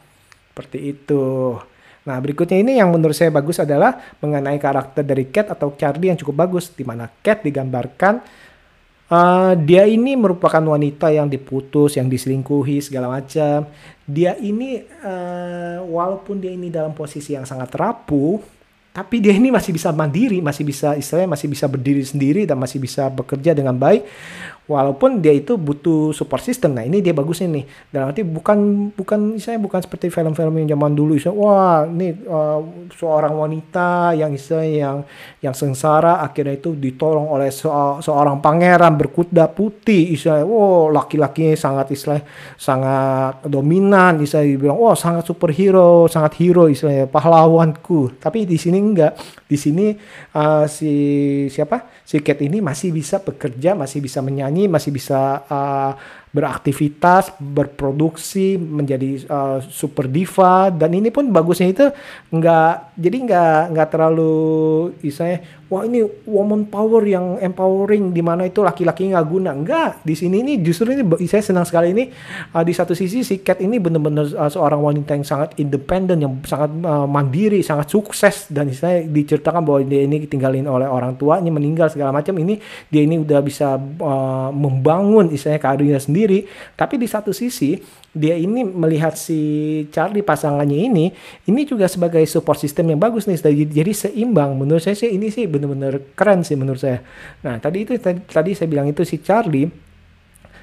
seperti 0.50 0.96
itu 0.96 1.54
Nah, 2.00 2.16
berikutnya 2.16 2.56
ini 2.56 2.80
yang 2.80 2.88
menurut 2.88 3.12
saya 3.12 3.28
bagus 3.28 3.60
adalah 3.60 4.00
mengenai 4.24 4.56
karakter 4.56 5.04
dari 5.04 5.28
Cat 5.28 5.52
atau 5.52 5.76
Charlie 5.76 6.08
yang 6.08 6.16
cukup 6.16 6.48
bagus, 6.48 6.72
di 6.72 6.80
mana 6.80 7.12
Cat 7.20 7.44
digambarkan 7.44 8.24
Uh, 9.10 9.58
dia 9.66 9.90
ini 9.90 10.14
merupakan 10.14 10.62
wanita 10.62 11.10
yang 11.10 11.26
diputus, 11.26 11.98
yang 11.98 12.06
diselingkuhi 12.06 12.78
segala 12.78 13.10
macam. 13.10 13.66
Dia 14.06 14.38
ini 14.38 14.86
uh, 14.86 15.82
walaupun 15.82 16.38
dia 16.38 16.54
ini 16.54 16.70
dalam 16.70 16.94
posisi 16.94 17.34
yang 17.34 17.42
sangat 17.42 17.74
rapuh, 17.74 18.38
tapi 18.90 19.22
dia 19.22 19.30
ini 19.30 19.54
masih 19.54 19.70
bisa 19.70 19.94
mandiri, 19.94 20.42
masih 20.42 20.66
bisa 20.66 20.98
istilahnya 20.98 21.30
masih 21.38 21.46
bisa 21.46 21.70
berdiri 21.70 22.02
sendiri 22.02 22.42
dan 22.42 22.58
masih 22.58 22.82
bisa 22.82 23.06
bekerja 23.06 23.54
dengan 23.54 23.78
baik 23.78 24.02
walaupun 24.70 25.18
dia 25.18 25.34
itu 25.34 25.58
butuh 25.58 26.14
support 26.14 26.46
system. 26.46 26.78
Nah 26.78 26.86
ini 26.86 27.02
dia 27.02 27.10
bagusnya 27.10 27.50
nih 27.50 27.66
dalam 27.90 28.14
arti 28.14 28.22
bukan 28.22 28.90
bukan 28.94 29.34
saya 29.42 29.58
bukan 29.58 29.82
seperti 29.82 30.14
film-film 30.14 30.62
yang 30.62 30.78
zaman 30.78 30.94
dulu 30.94 31.18
istilah 31.18 31.34
wah 31.34 31.78
ini 31.90 32.14
uh, 32.30 32.62
seorang 32.94 33.34
wanita 33.34 34.14
yang 34.14 34.30
istilah 34.30 34.66
yang 34.66 34.98
yang 35.42 35.50
sengsara 35.50 36.22
akhirnya 36.22 36.54
itu 36.54 36.78
ditolong 36.78 37.26
oleh 37.26 37.50
se 37.50 37.66
seorang 38.06 38.38
pangeran 38.38 38.94
berkuda 38.94 39.50
putih 39.50 40.14
istilah 40.14 40.46
wow 40.46 40.94
laki-laki 40.94 41.58
sangat 41.58 41.90
istilah 41.90 42.22
sangat 42.54 43.42
dominan 43.50 44.22
istilah 44.22 44.46
bilang 44.54 44.78
wah 44.78 44.94
sangat 44.94 45.26
superhero 45.26 46.06
sangat 46.06 46.38
hero 46.38 46.70
istilahnya 46.70 47.10
pahlawanku. 47.10 48.22
Tapi 48.22 48.46
di 48.46 48.54
sini 48.54 48.78
enggak. 48.80 49.14
Di 49.44 49.60
sini 49.60 49.92
uh, 50.34 50.64
si 50.64 50.92
siapa? 51.52 51.86
Si 52.02 52.18
Cat 52.24 52.40
ini 52.40 52.64
masih 52.64 52.90
bisa 52.90 53.20
bekerja, 53.20 53.76
masih 53.76 54.00
bisa 54.00 54.24
menyanyi, 54.24 54.66
masih 54.66 54.90
bisa 54.90 55.44
uh, 55.46 55.92
beraktivitas, 56.30 57.34
berproduksi, 57.42 58.54
menjadi 58.54 59.26
uh, 59.26 59.58
super 59.66 60.06
diva 60.06 60.70
dan 60.70 60.94
ini 60.94 61.10
pun 61.10 61.26
bagusnya 61.34 61.68
itu 61.74 61.86
nggak 62.30 62.94
jadi 62.94 63.16
nggak 63.26 63.60
nggak 63.74 63.88
terlalu 63.90 64.34
istilahnya 65.02 65.42
wah 65.70 65.86
ini 65.86 66.02
woman 66.26 66.66
power 66.66 67.02
yang 67.06 67.38
empowering 67.38 68.10
di 68.10 68.22
mana 68.22 68.46
itu 68.46 68.62
laki-laki 68.62 69.10
nggak 69.10 69.26
guna. 69.26 69.50
Enggak 69.54 70.02
di 70.06 70.14
sini 70.18 70.42
ini 70.42 70.52
justru 70.62 70.90
ini 70.94 71.02
saya 71.26 71.42
senang 71.42 71.66
sekali 71.66 71.94
ini 71.94 72.10
uh, 72.54 72.62
di 72.66 72.74
satu 72.74 72.94
sisi 72.94 73.22
si 73.26 73.42
Cat 73.42 73.58
ini 73.58 73.82
benar-benar 73.82 74.30
uh, 74.34 74.50
seorang 74.50 74.82
wanita 74.82 75.14
yang 75.18 75.26
sangat 75.26 75.58
independen 75.58 76.22
yang 76.22 76.38
sangat 76.46 76.70
uh, 76.82 77.06
mandiri 77.10 77.62
sangat 77.62 77.90
sukses 77.90 78.50
dan 78.50 78.70
istilahnya 78.70 79.06
diceritakan 79.10 79.62
bahwa 79.62 79.80
dia 79.86 80.06
ini 80.06 80.26
ditinggalin 80.26 80.66
oleh 80.66 80.86
orang 80.86 81.14
tuanya 81.18 81.50
meninggal 81.54 81.90
segala 81.90 82.14
macam. 82.14 82.34
Ini 82.38 82.54
dia 82.90 83.02
ini 83.02 83.18
udah 83.22 83.40
bisa 83.42 83.78
uh, 83.78 84.50
membangun 84.50 85.30
istilahnya 85.30 85.62
karirnya 85.62 86.02
sendiri 86.02 86.19
sendiri. 86.20 86.44
Tapi 86.76 87.00
di 87.00 87.08
satu 87.08 87.32
sisi 87.32 87.80
dia 88.12 88.36
ini 88.36 88.60
melihat 88.60 89.16
si 89.16 89.40
Charlie 89.88 90.20
pasangannya 90.20 90.76
ini, 90.76 91.08
ini 91.48 91.64
juga 91.64 91.88
sebagai 91.88 92.20
support 92.28 92.60
system 92.60 92.92
yang 92.92 93.00
bagus 93.00 93.24
nih. 93.24 93.40
Jadi, 93.40 93.64
jadi 93.72 93.92
seimbang. 93.96 94.52
Menurut 94.52 94.84
saya 94.84 94.92
sih 94.92 95.08
ini 95.08 95.32
sih 95.32 95.48
benar-benar 95.48 95.96
keren 96.12 96.44
sih 96.44 96.60
menurut 96.60 96.84
saya. 96.84 97.00
Nah 97.40 97.56
tadi 97.56 97.88
itu 97.88 97.96
tadi, 97.96 98.20
tadi 98.28 98.52
saya 98.52 98.68
bilang 98.68 98.84
itu 98.92 99.00
si 99.08 99.24
Charlie 99.24 99.88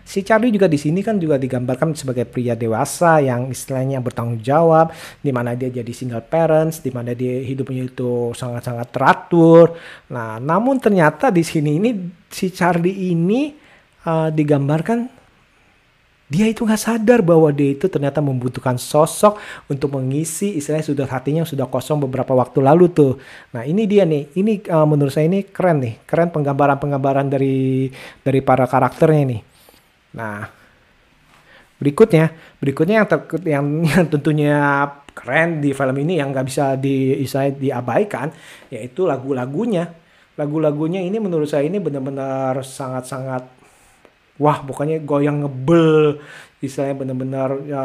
si 0.07 0.23
Charlie 0.23 0.55
juga 0.55 0.71
di 0.71 0.79
sini 0.79 1.03
kan 1.03 1.19
juga 1.19 1.35
digambarkan 1.35 1.91
sebagai 1.91 2.23
pria 2.23 2.55
dewasa 2.55 3.19
yang 3.19 3.51
istilahnya 3.51 3.99
bertanggung 3.99 4.39
jawab, 4.39 4.95
di 5.19 5.35
mana 5.35 5.51
dia 5.51 5.67
jadi 5.67 5.91
single 5.91 6.23
parents, 6.23 6.79
di 6.79 6.95
mana 6.95 7.11
dia 7.11 7.43
hidupnya 7.43 7.91
itu 7.91 8.31
sangat-sangat 8.31 8.87
teratur. 8.87 9.75
Nah, 10.07 10.39
namun 10.39 10.79
ternyata 10.79 11.27
di 11.27 11.43
sini 11.43 11.75
ini 11.75 11.91
si 12.31 12.47
Charlie 12.55 13.11
ini 13.11 13.51
uh, 14.07 14.31
digambarkan 14.31 15.11
dia 16.27 16.43
itu 16.43 16.67
nggak 16.67 16.81
sadar 16.83 17.23
bahwa 17.23 17.47
dia 17.55 17.71
itu 17.71 17.87
ternyata 17.87 18.19
membutuhkan 18.19 18.75
sosok 18.75 19.39
untuk 19.71 19.95
mengisi 19.95 20.59
istilahnya 20.59 20.83
sudah 20.83 21.07
hatinya 21.07 21.47
sudah 21.47 21.71
kosong 21.71 22.03
beberapa 22.03 22.35
waktu 22.35 22.59
lalu 22.59 22.91
tuh. 22.91 23.15
Nah 23.55 23.63
ini 23.63 23.87
dia 23.87 24.03
nih, 24.03 24.35
ini 24.35 24.59
uh, 24.67 24.83
menurut 24.83 25.15
saya 25.15 25.31
ini 25.31 25.47
keren 25.47 25.79
nih, 25.79 26.03
keren 26.03 26.27
penggambaran-penggambaran 26.35 27.31
dari 27.31 27.87
dari 28.27 28.39
para 28.43 28.67
karakternya 28.67 29.23
nih. 29.23 29.41
Nah 30.19 30.43
berikutnya, 31.79 32.35
berikutnya 32.59 32.95
yang 32.99 33.07
ter, 33.07 33.19
yang, 33.47 33.65
yang 33.87 34.05
tentunya 34.11 34.55
keren 35.15 35.63
di 35.63 35.71
film 35.71 35.95
ini 35.95 36.19
yang 36.19 36.35
nggak 36.35 36.45
bisa 36.45 36.75
di 36.75 37.23
diabaikan 37.55 38.35
yaitu 38.67 39.07
lagu-lagunya. 39.07 39.87
Lagu-lagunya 40.37 41.01
ini 41.01 41.17
menurut 41.17 41.49
saya 41.49 41.65
ini 41.65 41.81
benar-benar 41.81 42.61
sangat-sangat 42.61 43.56
wah 44.41 44.63
pokoknya 44.63 45.01
goyang 45.03 45.45
ngebel. 45.45 46.21
Istilahnya 46.57 46.97
benar-benar 46.97 47.49
ya, 47.69 47.83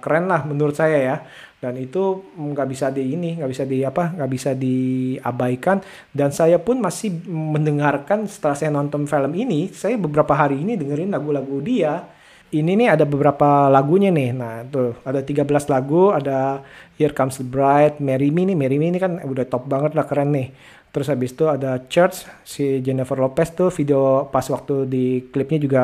keren 0.00 0.24
lah 0.24 0.48
menurut 0.48 0.72
saya 0.72 0.98
ya. 1.00 1.16
Dan 1.60 1.76
itu 1.76 2.32
nggak 2.32 2.68
bisa 2.72 2.88
di 2.88 3.12
ini 3.12 3.36
nggak 3.36 3.50
bisa 3.52 3.64
di 3.68 3.84
apa 3.84 4.16
nggak 4.16 4.30
bisa 4.32 4.56
diabaikan. 4.56 5.84
Dan 6.08 6.32
saya 6.32 6.56
pun 6.56 6.80
masih 6.80 7.12
mendengarkan 7.28 8.24
setelah 8.24 8.56
saya 8.56 8.72
nonton 8.72 9.04
film 9.04 9.32
ini 9.36 9.68
saya 9.68 10.00
beberapa 10.00 10.32
hari 10.32 10.64
ini 10.64 10.80
dengerin 10.80 11.12
lagu-lagu 11.12 11.60
dia 11.60 12.19
ini 12.50 12.74
nih 12.74 12.98
ada 12.98 13.06
beberapa 13.06 13.70
lagunya 13.70 14.10
nih 14.10 14.30
nah 14.34 14.66
tuh 14.66 14.98
ada 15.06 15.22
13 15.22 15.46
lagu 15.70 16.10
ada 16.10 16.62
Here 16.98 17.14
Comes 17.14 17.38
the 17.38 17.46
Bride 17.46 18.02
Mary 18.02 18.34
Me 18.34 18.46
nih 18.48 18.56
Mary 18.58 18.76
Me 18.76 18.90
ini 18.90 18.98
kan 18.98 19.22
udah 19.22 19.46
top 19.46 19.70
banget 19.70 19.94
lah 19.94 20.04
keren 20.04 20.34
nih 20.34 20.50
Terus 20.90 21.06
habis 21.06 21.30
itu 21.30 21.46
ada 21.46 21.78
Church 21.86 22.26
si 22.42 22.82
Jennifer 22.82 23.14
Lopez 23.14 23.54
tuh 23.54 23.70
video 23.70 24.26
pas 24.26 24.42
waktu 24.50 24.90
di 24.90 25.04
klipnya 25.30 25.58
juga 25.62 25.82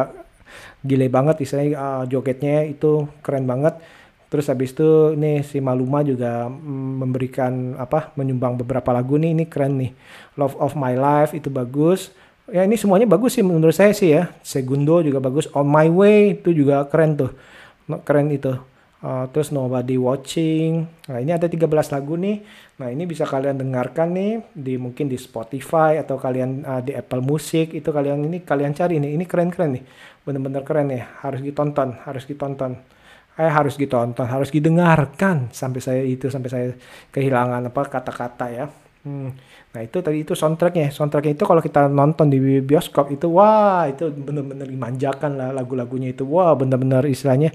gile 0.83 1.07
banget 1.07 1.47
istilahnya 1.47 1.73
uh, 1.79 2.05
jogetnya 2.11 2.67
itu 2.67 3.07
keren 3.23 3.47
banget. 3.47 3.79
Terus 4.27 4.51
habis 4.51 4.75
itu 4.75 5.15
ini 5.15 5.47
si 5.47 5.63
Maluma 5.63 6.03
juga 6.03 6.51
mm, 6.51 6.93
memberikan 7.07 7.79
apa 7.79 8.11
menyumbang 8.19 8.59
beberapa 8.59 8.91
lagu 8.91 9.15
nih 9.15 9.31
ini 9.31 9.45
keren 9.47 9.79
nih. 9.79 9.95
Love 10.35 10.59
of 10.59 10.75
My 10.75 10.99
Life 10.99 11.31
itu 11.39 11.47
bagus. 11.55 12.11
Ya 12.47 12.63
ini 12.63 12.79
semuanya 12.79 13.11
bagus 13.11 13.35
sih 13.35 13.43
menurut 13.43 13.75
saya 13.75 13.91
sih 13.91 14.15
ya. 14.15 14.31
Segundo 14.47 15.03
juga 15.03 15.19
bagus. 15.19 15.51
On 15.51 15.67
My 15.67 15.91
Way 15.91 16.39
itu 16.39 16.55
juga 16.55 16.87
keren 16.87 17.19
tuh. 17.19 17.35
Keren 18.07 18.31
itu. 18.31 18.55
Uh, 19.03 19.27
terus 19.35 19.51
Nobody 19.51 19.99
Watching. 19.99 20.87
Nah, 21.11 21.19
ini 21.19 21.35
ada 21.35 21.51
13 21.51 21.67
lagu 21.91 22.15
nih. 22.15 22.47
Nah, 22.79 22.89
ini 22.95 23.03
bisa 23.03 23.27
kalian 23.27 23.59
dengarkan 23.59 24.15
nih 24.15 24.47
di 24.55 24.79
mungkin 24.79 25.11
di 25.11 25.19
Spotify 25.19 25.99
atau 25.99 26.17
kalian 26.23 26.63
uh, 26.63 26.83
di 26.87 26.95
Apple 26.95 27.23
Music 27.23 27.75
itu 27.75 27.91
kalian 27.91 28.23
ini 28.31 28.47
kalian 28.47 28.73
cari 28.79 29.03
nih. 29.03 29.19
Ini 29.19 29.25
keren-keren 29.27 29.71
nih. 29.75 29.85
Bener-bener 30.23 30.63
keren 30.63 30.87
nih. 30.87 31.03
Harus 31.27 31.43
ditonton, 31.43 31.99
harus 32.07 32.25
ditonton. 32.31 32.79
Eh 33.37 33.51
harus 33.53 33.75
ditonton, 33.77 34.25
harus 34.25 34.49
didengarkan 34.49 35.53
sampai 35.53 35.81
saya 35.83 36.01
itu 36.01 36.33
sampai 36.33 36.49
saya 36.49 36.67
kehilangan 37.11 37.69
apa 37.69 37.83
kata-kata 37.91 38.47
ya. 38.55 38.67
Hmm. 39.07 39.31
Nah 39.71 39.81
itu 39.87 40.03
tadi 40.03 40.27
itu 40.27 40.35
soundtracknya, 40.35 40.91
soundtracknya 40.91 41.39
itu 41.39 41.47
kalau 41.47 41.63
kita 41.63 41.87
nonton 41.87 42.27
di 42.27 42.59
bioskop 42.59 43.15
itu 43.15 43.31
wah 43.31 43.87
itu 43.87 44.11
bener-bener 44.11 44.67
dimanjakan 44.67 45.39
lah 45.39 45.55
lagu-lagunya 45.55 46.11
itu 46.11 46.27
wah 46.27 46.51
bener-bener 46.59 47.07
istilahnya 47.07 47.55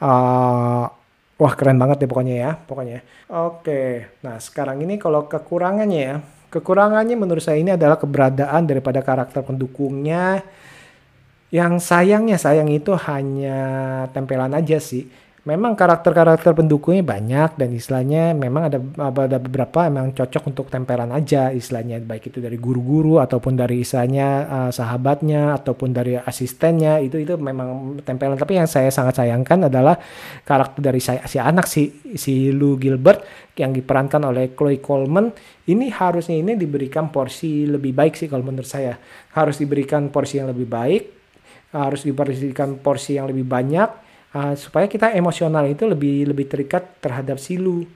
uh, 0.00 0.88
wah 1.36 1.52
keren 1.52 1.76
banget 1.76 2.00
deh 2.00 2.08
pokoknya 2.08 2.34
ya 2.40 2.50
pokoknya. 2.56 3.04
Oke, 3.28 4.08
nah 4.24 4.40
sekarang 4.40 4.80
ini 4.80 4.96
kalau 4.96 5.28
kekurangannya 5.28 6.00
ya, 6.00 6.16
kekurangannya 6.48 7.20
menurut 7.20 7.44
saya 7.44 7.60
ini 7.60 7.76
adalah 7.76 8.00
keberadaan 8.00 8.64
daripada 8.64 9.04
karakter 9.04 9.44
pendukungnya 9.44 10.40
yang 11.52 11.76
sayangnya 11.80 12.40
sayang 12.40 12.72
itu 12.72 12.96
hanya 12.96 13.60
tempelan 14.16 14.56
aja 14.56 14.80
sih 14.80 15.08
memang 15.48 15.72
karakter-karakter 15.72 16.52
pendukungnya 16.52 17.00
banyak 17.00 17.56
dan 17.56 17.72
istilahnya 17.72 18.36
memang 18.36 18.68
ada 18.68 18.78
ada 19.00 19.40
beberapa 19.40 19.88
memang 19.88 20.12
cocok 20.12 20.52
untuk 20.52 20.68
tempelan 20.68 21.08
aja 21.08 21.48
istilahnya. 21.48 22.04
Baik 22.04 22.28
itu 22.28 22.44
dari 22.44 22.60
guru-guru 22.60 23.16
ataupun 23.16 23.56
dari 23.56 23.80
istilahnya 23.80 24.28
uh, 24.44 24.70
sahabatnya 24.70 25.56
ataupun 25.56 25.96
dari 25.96 26.20
asistennya. 26.20 27.00
Itu 27.00 27.16
itu 27.16 27.40
memang 27.40 27.96
tempelan. 28.04 28.36
Tapi 28.36 28.60
yang 28.60 28.68
saya 28.68 28.92
sangat 28.92 29.24
sayangkan 29.24 29.72
adalah 29.72 29.96
karakter 30.44 30.84
dari 30.84 31.00
saya 31.00 31.24
si 31.24 31.40
anak 31.40 31.64
si 31.64 32.12
si 32.12 32.52
Lou 32.52 32.76
Gilbert 32.76 33.24
yang 33.56 33.72
diperankan 33.72 34.28
oleh 34.28 34.52
Chloe 34.52 34.84
Coleman. 34.84 35.32
Ini 35.64 35.88
harusnya 35.96 36.36
ini 36.36 36.60
diberikan 36.60 37.08
porsi 37.08 37.64
lebih 37.64 37.96
baik 37.96 38.20
sih 38.20 38.28
kalau 38.28 38.44
menurut 38.44 38.68
saya. 38.68 39.00
Harus 39.32 39.56
diberikan 39.56 40.12
porsi 40.12 40.44
yang 40.44 40.52
lebih 40.52 40.68
baik 40.68 41.16
harus 41.68 42.00
diberikan 42.00 42.80
porsi 42.80 43.20
yang 43.20 43.28
lebih 43.28 43.44
banyak 43.44 44.07
uh, 44.34 44.54
supaya 44.58 44.90
kita 44.90 45.14
emosional 45.14 45.64
itu 45.68 45.84
lebih 45.88 46.28
lebih 46.32 46.48
terikat 46.48 47.00
terhadap 47.00 47.40
Silu. 47.40 47.86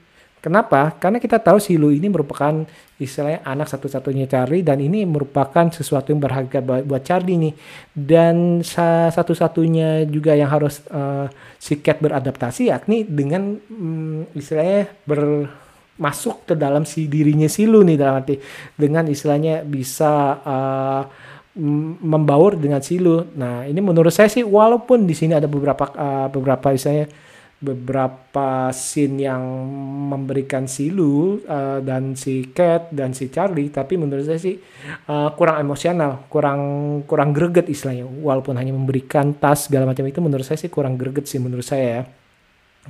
Kenapa? 0.43 0.91
Karena 0.99 1.23
kita 1.23 1.39
tahu 1.39 1.55
Silu 1.55 1.87
ini 1.87 2.11
merupakan 2.11 2.67
istilahnya 2.99 3.47
anak 3.47 3.71
satu-satunya 3.71 4.27
Charlie 4.27 4.59
dan 4.59 4.83
ini 4.83 5.07
merupakan 5.07 5.71
sesuatu 5.71 6.11
yang 6.11 6.19
berharga 6.19 6.59
buat 6.59 7.03
Charlie 7.07 7.39
nih. 7.39 7.53
Dan 7.95 8.59
satu-satunya 9.15 10.03
juga 10.11 10.35
yang 10.35 10.51
harus 10.51 10.83
uh, 10.91 11.31
si 11.55 11.79
Cat 11.79 12.03
beradaptasi 12.03 12.75
yakni 12.75 13.07
dengan 13.07 13.55
um, 13.71 14.27
istilahnya 14.35 14.91
ber 15.07 15.47
masuk 15.93 16.49
ke 16.49 16.53
dalam 16.59 16.83
si 16.83 17.07
dirinya 17.07 17.47
Silu 17.47 17.85
nih 17.85 17.95
dalam 17.95 18.19
arti 18.19 18.35
dengan 18.75 19.05
istilahnya 19.07 19.63
bisa 19.63 20.41
uh, 20.43 21.03
membaur 22.01 22.57
dengan 22.57 22.81
silu. 22.81 23.29
Nah, 23.37 23.69
ini 23.69 23.77
menurut 23.77 24.09
saya 24.09 24.25
sih 24.25 24.41
walaupun 24.41 25.05
di 25.05 25.13
sini 25.13 25.37
ada 25.37 25.45
beberapa 25.45 25.85
uh, 25.93 26.27
beberapa 26.33 26.73
misalnya 26.73 27.05
beberapa 27.63 28.75
scene 28.75 29.23
yang 29.23 29.39
memberikan 30.11 30.67
silu 30.67 31.39
uh, 31.47 31.79
dan 31.79 32.11
si 32.19 32.51
Cat 32.51 32.91
dan 32.91 33.15
si 33.15 33.31
Charlie, 33.31 33.71
tapi 33.71 33.95
menurut 33.95 34.27
saya 34.27 34.35
sih 34.35 34.59
uh, 35.07 35.31
kurang 35.37 35.63
emosional, 35.63 36.27
kurang 36.27 36.61
kurang 37.07 37.31
greget 37.31 37.71
istilahnya. 37.71 38.03
Walaupun 38.03 38.59
hanya 38.59 38.75
memberikan 38.75 39.31
tas 39.37 39.71
segala 39.71 39.87
macam 39.87 40.03
itu 40.03 40.19
menurut 40.19 40.43
saya 40.43 40.59
sih 40.59 40.67
kurang 40.67 40.99
greget 40.99 41.29
sih 41.29 41.39
menurut 41.39 41.63
saya 41.63 41.85
ya. 41.87 42.01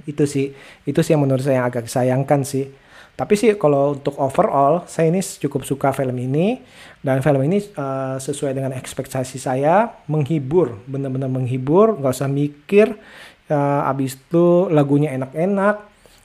Itu 0.10 0.26
sih 0.26 0.56
itu 0.90 1.00
sih 1.06 1.14
yang 1.14 1.22
menurut 1.22 1.46
saya 1.46 1.62
yang 1.62 1.68
agak 1.70 1.86
sayangkan 1.86 2.42
sih. 2.42 2.66
Tapi 3.14 3.38
sih 3.38 3.54
kalau 3.62 3.94
untuk 3.94 4.18
overall, 4.18 4.90
saya 4.90 5.14
ini 5.14 5.22
cukup 5.22 5.62
suka 5.70 5.94
film 5.94 6.18
ini 6.18 6.58
dan 7.06 7.22
film 7.22 7.46
ini 7.46 7.62
uh, 7.78 8.18
sesuai 8.18 8.58
dengan 8.58 8.74
ekspektasi 8.74 9.38
saya, 9.38 10.02
menghibur, 10.10 10.82
benar-benar 10.90 11.30
menghibur, 11.30 11.94
nggak 12.02 12.14
usah 12.14 12.30
mikir. 12.30 12.98
Uh, 13.46 13.86
abis 13.86 14.18
itu 14.18 14.66
lagunya 14.74 15.14
enak-enak, 15.14 15.76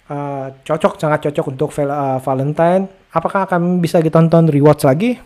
uh, 0.08 0.46
cocok 0.64 0.96
sangat 0.96 1.28
cocok 1.28 1.46
untuk 1.52 1.68
uh, 1.76 2.16
Valentine. 2.24 2.88
Apakah 3.12 3.44
akan 3.44 3.84
bisa 3.84 4.00
ditonton 4.00 4.48
rewatch 4.48 4.88
lagi? 4.88 5.20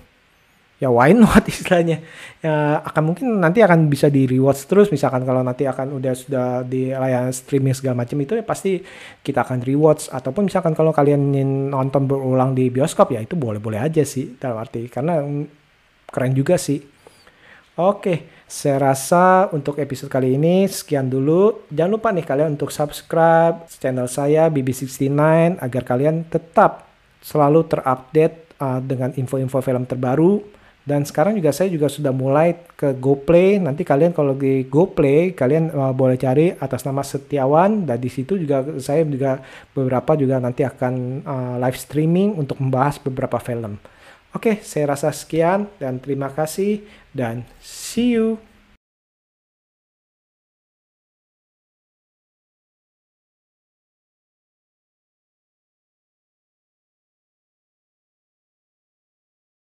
Ya 0.83 0.91
why 0.91 1.15
not 1.15 1.47
istilahnya? 1.53 2.03
Ya 2.43 2.83
akan 2.83 3.15
mungkin 3.15 3.39
nanti 3.39 3.63
akan 3.63 3.87
bisa 3.87 4.11
di 4.11 4.27
rewatch 4.27 4.67
terus. 4.67 4.91
Misalkan 4.91 5.23
kalau 5.23 5.47
nanti 5.47 5.63
akan 5.63 5.95
udah 5.95 6.15
sudah 6.19 6.47
di 6.67 6.91
layanan 6.91 7.31
streaming 7.31 7.79
segala 7.79 8.03
macam 8.03 8.19
itu 8.19 8.35
ya 8.35 8.43
pasti 8.43 8.83
kita 9.23 9.47
akan 9.47 9.63
rewatch 9.63 10.11
ataupun 10.11 10.51
misalkan 10.51 10.75
kalau 10.75 10.91
kalian 10.91 11.31
ingin 11.31 11.71
nonton 11.71 12.11
berulang 12.11 12.59
di 12.59 12.67
bioskop 12.67 13.15
ya 13.15 13.23
itu 13.23 13.39
boleh-boleh 13.39 13.79
aja 13.79 14.03
sih 14.03 14.35
dalam 14.43 14.59
arti. 14.59 14.91
Karena 14.91 15.23
keren 16.11 16.35
juga 16.35 16.59
sih. 16.59 16.83
Oke 17.79 18.43
saya 18.53 18.93
rasa 18.93 19.49
untuk 19.57 19.81
episode 19.81 20.13
kali 20.13 20.37
ini 20.37 20.69
sekian 20.69 21.09
dulu. 21.09 21.65
Jangan 21.73 21.93
lupa 21.97 22.13
nih 22.13 22.21
kalian 22.29 22.61
untuk 22.61 22.69
subscribe 22.69 23.65
channel 23.81 24.05
saya 24.05 24.53
BB69 24.53 25.09
agar 25.57 25.83
kalian 25.89 26.29
tetap 26.29 26.85
selalu 27.25 27.65
terupdate 27.65 28.53
uh, 28.61 28.77
dengan 28.85 29.17
info-info 29.17 29.65
film 29.65 29.89
terbaru 29.89 30.45
dan 30.83 31.07
sekarang 31.07 31.39
juga 31.39 31.55
saya 31.55 31.71
juga 31.71 31.87
sudah 31.87 32.11
mulai 32.11 32.59
ke 32.75 32.91
GoPlay. 32.99 33.63
Nanti 33.63 33.87
kalian 33.87 34.11
kalau 34.11 34.35
di 34.35 34.67
GoPlay 34.67 35.31
kalian 35.31 35.71
uh, 35.71 35.95
boleh 35.95 36.19
cari 36.19 36.51
atas 36.59 36.83
nama 36.83 37.07
Setiawan 37.07 37.87
dan 37.87 38.03
di 38.03 38.11
situ 38.11 38.35
juga 38.35 38.67
saya 38.83 39.07
juga 39.07 39.39
beberapa 39.71 40.19
juga 40.19 40.43
nanti 40.43 40.67
akan 40.67 41.23
uh, 41.23 41.55
live 41.63 41.79
streaming 41.79 42.35
untuk 42.35 42.59
membahas 42.59 42.99
beberapa 42.99 43.39
film. 43.39 43.79
Oke, 44.35 44.59
saya 44.65 44.97
rasa 44.97 45.15
sekian 45.15 45.71
dan 45.79 46.03
terima 46.03 46.33
kasih 46.35 46.83
dan 47.15 47.47
see 47.63 48.19
you. 48.19 48.41